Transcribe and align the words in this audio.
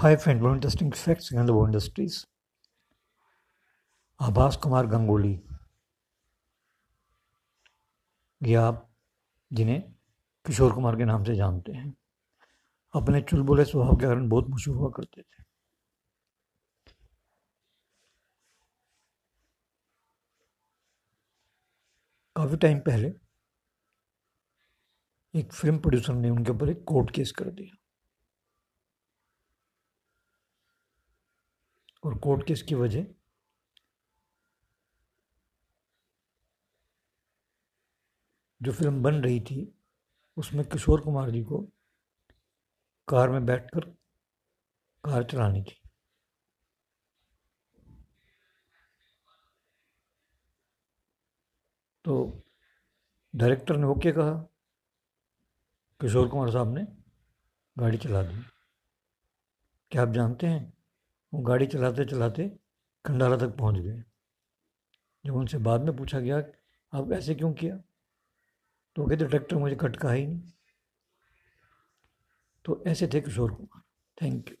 Friend, 0.00 0.40
more 0.40 0.54
interesting 0.54 0.92
facts 0.92 1.30
in 1.30 1.44
the 1.44 1.54
war 1.54 1.64
industries. 1.68 2.14
आभास 4.20 4.56
कुमार 4.62 4.86
गंगोली 4.86 5.32
ये 8.42 8.54
आप 8.54 8.78
जिन्हें 9.50 9.80
किशोर 10.46 10.72
कुमार 10.72 10.96
के 10.96 11.04
नाम 11.04 11.24
से 11.24 11.34
जानते 11.36 11.72
हैं 11.72 11.92
अपने 12.94 13.20
चुलबुले 13.22 13.64
स्वभाव 13.64 13.96
के 13.96 14.06
कारण 14.06 14.28
बहुत 14.28 14.48
मशहूर 14.50 14.76
हुआ 14.76 14.90
करते 14.96 15.22
थे। 15.22 15.42
काफ़ी 22.36 22.56
टाइम 22.56 22.78
पहले 22.88 23.12
एक 25.34 25.52
फ़िल्म 25.52 25.78
प्रोड्यूसर 25.78 26.14
ने 26.14 26.30
उनके 26.30 26.52
ऊपर 26.52 26.70
एक 26.70 26.84
कोर्ट 26.88 27.10
केस 27.14 27.32
कर 27.32 27.50
दिया। 27.50 27.79
और 32.04 32.18
कोर्ट 32.18 32.46
केस 32.46 32.62
की 32.62 32.74
वजह। 32.74 33.06
जो 38.62 38.72
फ़िल्म 38.72 39.02
बन 39.02 39.14
रही 39.14 39.40
थी, 39.40 39.78
उसमें 40.36 40.64
किशोर 40.68 41.00
कुमार 41.00 41.30
जी 41.30 41.42
को 41.42 41.60
कार 43.08 43.30
में 43.30 43.46
बैठकर 43.46 43.80
कार 45.04 45.24
चलानी 45.24 45.62
थी। 45.62 45.80
तो 52.04 52.42
डायरेक्टर 53.36 53.76
ने 53.76 53.86
ओके 53.86 54.12
कहा। 54.12 54.32
किशोर 56.00 56.28
कुमार 56.28 56.50
साहब 56.50 56.74
ने 56.74 56.86
गाड़ी 57.78 57.98
चला 57.98 58.22
दी। 58.22 58.42
क्या 59.90 60.02
आप 60.02 60.08
जानते 60.08 60.46
हैं 60.46 60.79
वो 61.34 61.40
गाड़ी 61.40 61.66
चलाते 61.66 62.04
चलाते 62.04 62.58
खंडारा 63.06 63.36
तक 63.36 63.48
पहुँच 63.48 63.80
गए। 63.80 64.04
जब 65.26 65.34
उनसे 65.34 65.58
बाद 65.58 65.80
में 65.80 65.96
पूछा 65.96 66.20
गया, 66.20 66.38
आप 66.92 67.12
ऐसे 67.12 67.34
क्यों 67.34 67.52
किया? 67.52 67.76
तो 68.96 69.06
कहते, 69.06 69.26
ट्रैक्टर 69.26 69.56
मुझे 69.56 69.76
कटका 69.76 70.10
ही 70.10 70.26
नहीं। 70.26 70.40
तो 72.64 72.84
ऐसे 72.86 73.06
थे 73.06 73.20
किशोर 73.20 73.54
कुमार। 73.54 73.82
Thank 74.22 74.50
you 74.50 74.56